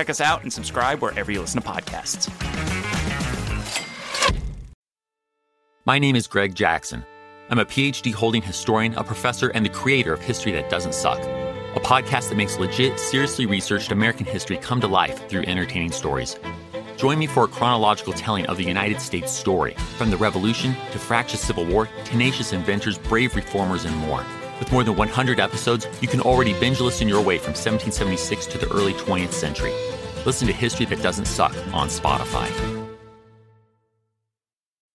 [0.00, 2.30] Check us out and subscribe wherever you listen to podcasts.
[5.84, 7.04] My name is Greg Jackson.
[7.50, 11.18] I'm a PhD holding historian, a professor, and the creator of History That Doesn't Suck,
[11.18, 16.38] a podcast that makes legit, seriously researched American history come to life through entertaining stories.
[16.96, 20.98] Join me for a chronological telling of the United States story, from the Revolution to
[20.98, 24.24] fractious Civil War, tenacious inventors, brave reformers, and more.
[24.60, 28.58] With more than 100 episodes, you can already binge listen your way from 1776 to
[28.58, 29.72] the early 20th century.
[30.26, 32.46] Listen to History That Doesn't Suck on Spotify.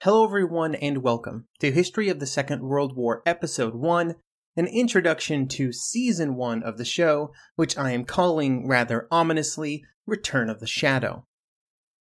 [0.00, 4.14] Hello, everyone, and welcome to History of the Second World War, Episode 1,
[4.56, 10.48] an introduction to Season 1 of the show, which I am calling rather ominously Return
[10.48, 11.26] of the Shadow.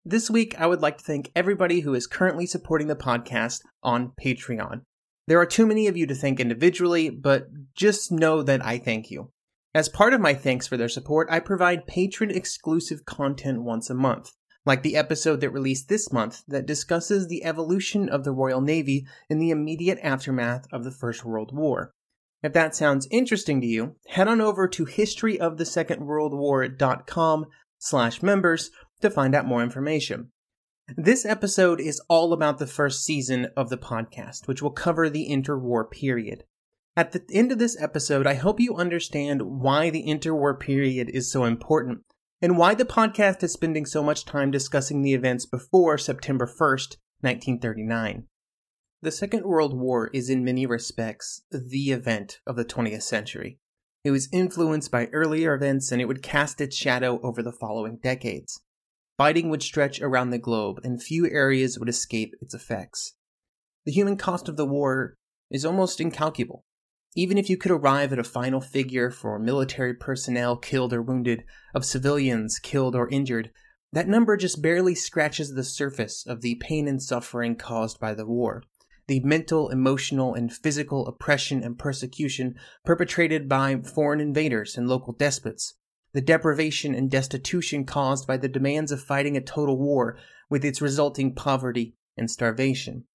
[0.06, 4.14] This week, I would like to thank everybody who is currently supporting the podcast on
[4.18, 4.84] Patreon.
[5.30, 9.12] There are too many of you to thank individually, but just know that I thank
[9.12, 9.30] you.
[9.76, 13.94] As part of my thanks for their support, I provide patron exclusive content once a
[13.94, 14.32] month,
[14.66, 19.06] like the episode that released this month that discusses the evolution of the Royal Navy
[19.30, 21.94] in the immediate aftermath of the First World War.
[22.42, 27.46] If that sounds interesting to you, head on over to historyofthesecondworldwar.com
[27.78, 28.72] slash members
[29.02, 30.32] to find out more information.
[30.98, 35.30] This episode is all about the first season of the podcast, which will cover the
[35.30, 36.46] interwar period.
[36.98, 41.32] At the end of this episode, I hope you understand why the interwar period is
[41.32, 42.06] so important
[42.42, 46.98] and why the podcast is spending so much time discussing the events before September 1st,
[47.22, 48.26] 1939.
[49.04, 53.60] The Second World War is in many respects the event of the 20th century.
[54.04, 58.00] It was influenced by earlier events and it would cast its shadow over the following
[58.02, 58.60] decades.
[59.20, 63.16] Fighting would stretch around the globe, and few areas would escape its effects.
[63.86, 65.18] The human cost of the war
[65.52, 66.64] is almost incalculable.
[67.18, 71.44] Even if you could arrive at a final figure for military personnel killed or wounded,
[71.76, 73.52] of civilians killed or injured,
[73.92, 78.26] that number just barely scratches the surface of the pain and suffering caused by the
[78.26, 78.64] war,
[79.08, 85.74] the mental, emotional, and physical oppression and persecution perpetrated by foreign invaders and local despots,
[86.14, 90.18] the deprivation and destitution caused by the demands of fighting a total war
[90.50, 93.06] with its resulting poverty and starvation,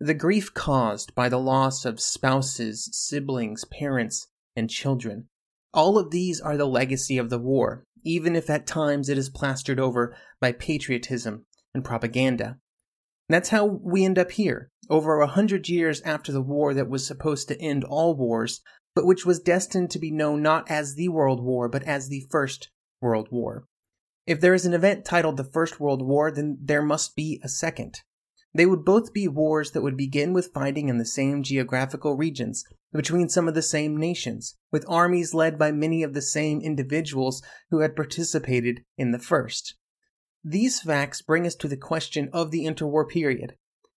[0.00, 5.28] the grief caused by the loss of spouses, siblings, parents, and children.
[5.72, 9.28] All of these are the legacy of the war, even if at times it is
[9.28, 11.44] plastered over by patriotism
[11.74, 12.58] and propaganda.
[13.28, 17.06] That's how we end up here, over a hundred years after the war that was
[17.06, 18.60] supposed to end all wars,
[18.94, 22.26] but which was destined to be known not as the World War, but as the
[22.30, 22.70] First
[23.00, 23.64] World War.
[24.26, 27.48] If there is an event titled the First World War, then there must be a
[27.48, 28.00] second.
[28.52, 32.64] They would both be wars that would begin with fighting in the same geographical regions,
[32.92, 37.42] between some of the same nations, with armies led by many of the same individuals
[37.70, 39.76] who had participated in the first.
[40.42, 43.54] These facts bring us to the question of the interwar period.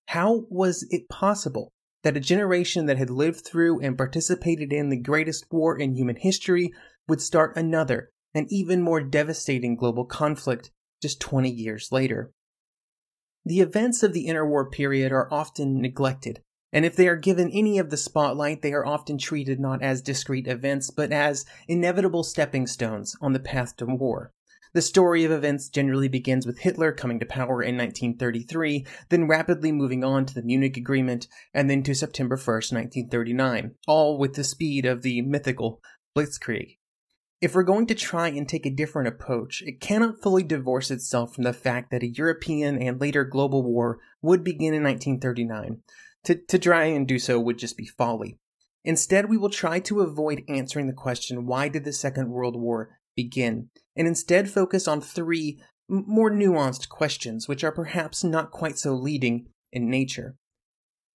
[0.08, 1.73] How was it possible
[2.04, 6.18] that a generation that had lived through and participated in the greatest war in human
[6.18, 6.72] history
[7.08, 10.72] would start another an even more devastating global conflict
[11.02, 12.32] just 20 years later.
[13.46, 16.42] The events of the interwar period are often neglected,
[16.72, 20.02] and if they are given any of the spotlight, they are often treated not as
[20.02, 24.32] discrete events, but as inevitable stepping stones on the path to war.
[24.74, 29.72] The story of events generally begins with Hitler coming to power in 1933, then rapidly
[29.72, 34.44] moving on to the Munich Agreement, and then to September 1st, 1939, all with the
[34.44, 35.80] speed of the mythical
[36.18, 36.78] Blitzkrieg.
[37.40, 41.36] If we're going to try and take a different approach, it cannot fully divorce itself
[41.36, 45.82] from the fact that a European and later global war would begin in 1939.
[46.24, 48.40] To, to try and do so would just be folly.
[48.84, 52.98] Instead, we will try to avoid answering the question why did the Second World War
[53.16, 58.94] begin, and instead focus on three more nuanced questions, which are perhaps not quite so
[58.94, 60.36] leading in nature.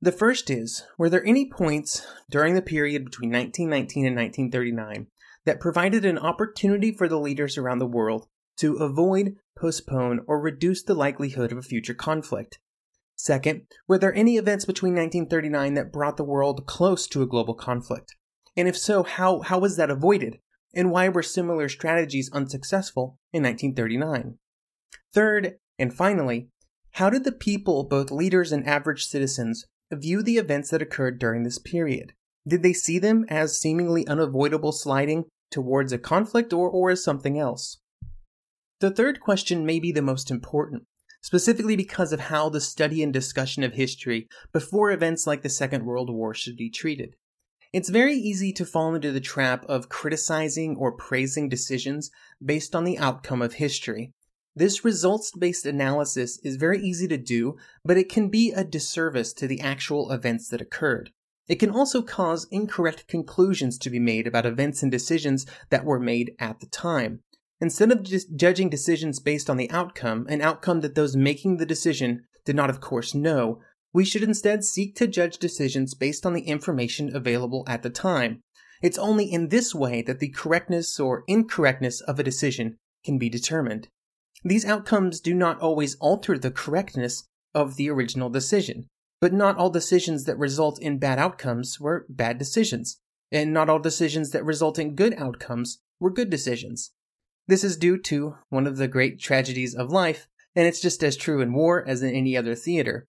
[0.01, 5.07] The first is Were there any points during the period between 1919 and 1939
[5.45, 8.27] that provided an opportunity for the leaders around the world
[8.59, 12.59] to avoid, postpone, or reduce the likelihood of a future conflict?
[13.17, 17.55] Second, were there any events between 1939 that brought the world close to a global
[17.55, 18.15] conflict?
[18.57, 20.39] And if so, how, how was that avoided?
[20.75, 24.39] And why were similar strategies unsuccessful in 1939?
[25.13, 26.49] Third, and finally,
[26.93, 31.43] how did the people, both leaders and average citizens, view the events that occurred during
[31.43, 32.13] this period?
[32.47, 37.39] Did they see them as seemingly unavoidable sliding towards a conflict or, or as something
[37.39, 37.79] else?
[38.81, 40.85] The third question may be the most important,
[41.23, 45.85] specifically because of how the study and discussion of history before events like the Second
[45.85, 47.17] World War should be treated.
[47.71, 52.11] It's very easy to fall into the trap of criticizing or praising decisions
[52.43, 54.15] based on the outcome of history.
[54.57, 59.35] This results based analysis is very easy to do, but it can be a disservice
[59.35, 61.11] to the actual events that occurred.
[61.47, 66.01] It can also cause incorrect conclusions to be made about events and decisions that were
[66.01, 67.21] made at the time.
[67.61, 71.67] Instead of just judging decisions based on the outcome, an outcome that those making the
[71.67, 73.61] decision did not, of course, know,
[73.93, 78.41] we should instead seek to judge decisions based on the information available at the time.
[78.83, 83.29] It's only in this way that the correctness or incorrectness of a decision can be
[83.29, 83.89] determined.
[84.45, 87.25] These outcomes do not always alter the correctness
[87.55, 88.87] of the original decision,
[89.21, 92.99] but not all decisions that result in bad outcomes were bad decisions,
[93.33, 96.93] and not all decisions that result in good outcomes were good decisions.
[97.49, 101.17] This is due to one of the great tragedies of life, and it's just as
[101.17, 103.07] true in war as in any other theater.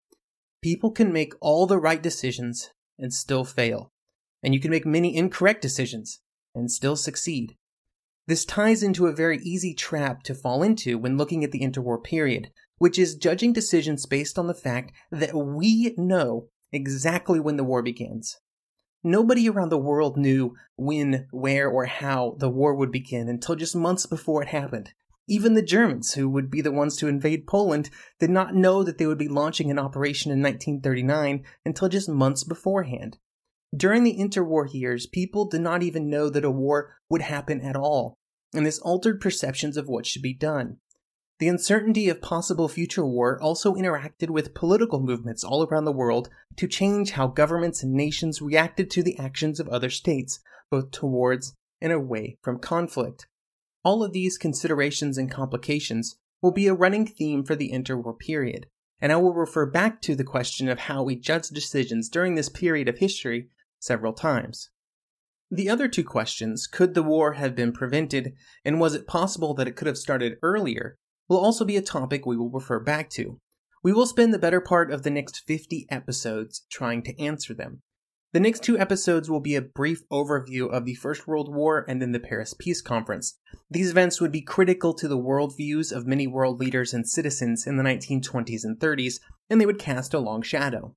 [0.62, 3.92] People can make all the right decisions and still fail,
[4.44, 6.20] and you can make many incorrect decisions
[6.54, 7.56] and still succeed.
[8.28, 12.04] This ties into a very easy trap to fall into when looking at the interwar
[12.04, 17.64] period, which is judging decisions based on the fact that we know exactly when the
[17.64, 18.38] war begins.
[19.04, 23.76] Nobody around the world knew when, where, or how the war would begin until just
[23.76, 24.92] months before it happened.
[25.32, 28.98] Even the Germans, who would be the ones to invade Poland, did not know that
[28.98, 33.20] they would be launching an operation in 1939 until just months beforehand.
[33.76, 37.76] During the interwar years, people did not even know that a war would happen at
[37.76, 38.16] all,
[38.56, 40.78] and this altered perceptions of what should be done.
[41.38, 46.30] The uncertainty of possible future war also interacted with political movements all around the world
[46.56, 50.40] to change how governments and nations reacted to the actions of other states,
[50.72, 53.28] both towards and away from conflict.
[53.84, 58.68] All of these considerations and complications will be a running theme for the interwar period,
[59.02, 62.50] and I will refer back to the question of how we judge decisions during this
[62.50, 63.50] period of history
[63.80, 64.70] several times.
[65.52, 68.34] The other two questions, could the war have been prevented,
[68.64, 70.98] and was it possible that it could have started earlier,
[71.28, 73.40] will also be a topic we will refer back to.
[73.82, 77.82] We will spend the better part of the next 50 episodes trying to answer them.
[78.32, 82.00] The next two episodes will be a brief overview of the First World War and
[82.00, 83.40] then the Paris Peace Conference.
[83.72, 87.78] These events would be critical to the worldviews of many world leaders and citizens in
[87.78, 90.96] the 1920s and 30s, and they would cast a long shadow.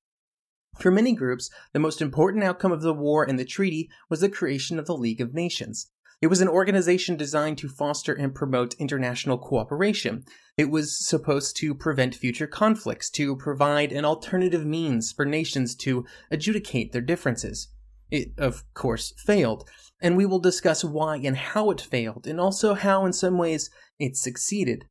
[0.78, 4.28] For many groups, the most important outcome of the war and the treaty was the
[4.28, 5.90] creation of the League of Nations.
[6.22, 10.24] It was an organization designed to foster and promote international cooperation.
[10.56, 16.06] It was supposed to prevent future conflicts, to provide an alternative means for nations to
[16.30, 17.72] adjudicate their differences.
[18.08, 19.68] It, of course, failed,
[20.00, 23.68] and we will discuss why and how it failed, and also how, in some ways,
[23.98, 24.84] it succeeded.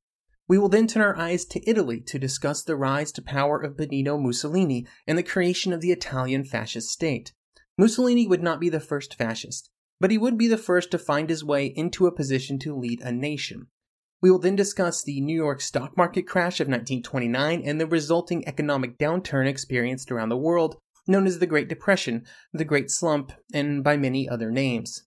[0.50, 3.78] We will then turn our eyes to Italy to discuss the rise to power of
[3.78, 7.32] Benito Mussolini and the creation of the Italian fascist state.
[7.78, 9.71] Mussolini would not be the first fascist
[10.02, 13.00] but he would be the first to find his way into a position to lead
[13.02, 13.68] a nation.
[14.20, 18.48] We will then discuss the New York stock market crash of 1929 and the resulting
[18.48, 20.78] economic downturn experienced around the world,
[21.08, 25.04] known as the Great Depression, the Great Slump, and by many other names.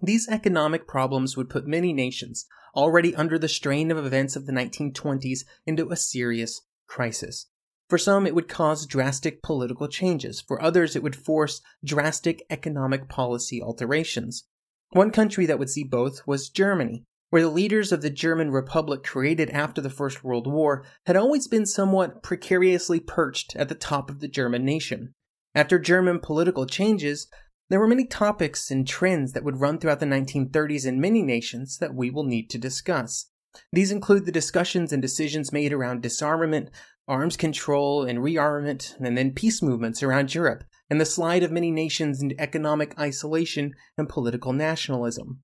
[0.00, 4.52] These economic problems would put many nations, already under the strain of events of the
[4.52, 7.46] 1920s, into a serious crisis.
[7.92, 10.40] For some, it would cause drastic political changes.
[10.40, 14.44] For others, it would force drastic economic policy alterations.
[14.92, 19.02] One country that would see both was Germany, where the leaders of the German Republic
[19.02, 24.08] created after the First World War had always been somewhat precariously perched at the top
[24.08, 25.12] of the German nation.
[25.54, 27.26] After German political changes,
[27.68, 31.76] there were many topics and trends that would run throughout the 1930s in many nations
[31.76, 33.26] that we will need to discuss.
[33.72, 36.70] These include the discussions and decisions made around disarmament,
[37.06, 41.70] arms control and rearmament, and then peace movements around Europe, and the slide of many
[41.70, 45.42] nations into economic isolation and political nationalism.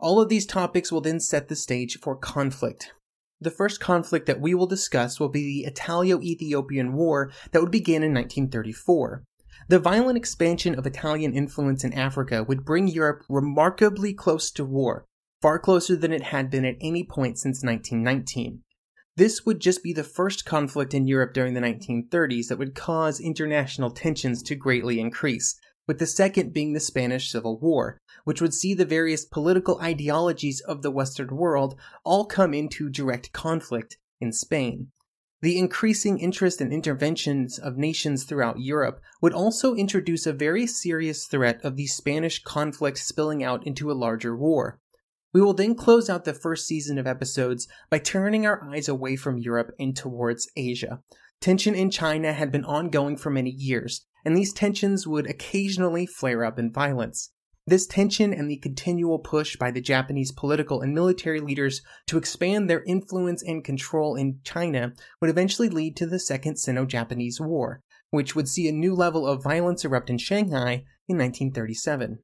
[0.00, 2.92] All of these topics will then set the stage for conflict.
[3.40, 7.70] The first conflict that we will discuss will be the Italo Ethiopian War that would
[7.70, 9.24] begin in 1934.
[9.68, 15.04] The violent expansion of Italian influence in Africa would bring Europe remarkably close to war,
[15.40, 18.62] far closer than it had been at any point since 1919.
[19.16, 23.20] This would just be the first conflict in Europe during the 1930s that would cause
[23.20, 25.58] international tensions to greatly increase.
[25.88, 30.60] with the second being the Spanish Civil War, which would see the various political ideologies
[30.60, 34.92] of the Western world all come into direct conflict in Spain.
[35.40, 41.26] The increasing interest and interventions of nations throughout Europe would also introduce a very serious
[41.26, 44.78] threat of the Spanish conflict spilling out into a larger war.
[45.34, 49.16] We will then close out the first season of episodes by turning our eyes away
[49.16, 51.00] from Europe and towards Asia.
[51.40, 56.44] Tension in China had been ongoing for many years, and these tensions would occasionally flare
[56.44, 57.30] up in violence.
[57.66, 62.68] This tension and the continual push by the Japanese political and military leaders to expand
[62.68, 67.82] their influence and control in China would eventually lead to the Second Sino Japanese War,
[68.10, 72.20] which would see a new level of violence erupt in Shanghai in 1937.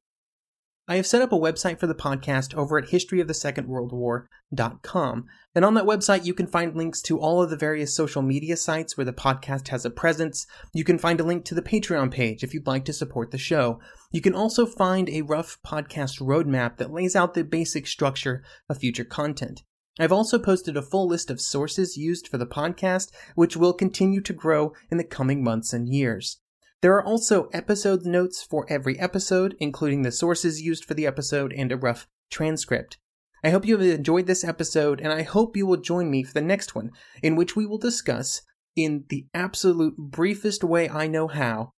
[0.87, 5.25] I have set up a website for the podcast over at historyofthesecondworldwar.com.
[5.55, 8.55] And on that website, you can find links to all of the various social media
[8.55, 10.45] sites where the podcast has a presence.
[10.73, 13.39] You can find a link to the Patreon page if you'd like to support the
[13.39, 13.79] show.
[14.11, 18.77] You can also find a rough podcast roadmap that lays out the basic structure of
[18.77, 19.63] future content.
[19.99, 24.21] I've also posted a full list of sources used for the podcast, which will continue
[24.21, 26.37] to grow in the coming months and years.
[26.85, 31.51] There are also episode notes for every episode, including the sources used for the episode
[31.51, 32.99] and a rough transcript.
[33.43, 36.33] I hope you have enjoyed this episode, and I hope you will join me for
[36.33, 36.91] the next one,
[37.23, 38.43] in which we will discuss,
[38.75, 41.71] in the absolute briefest way I know how,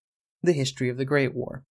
[0.43, 1.63] the history of the Great War.